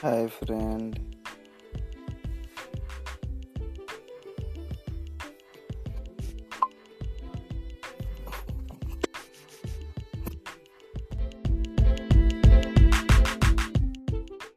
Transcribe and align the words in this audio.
Hi 0.00 0.28
friend, 0.28 0.98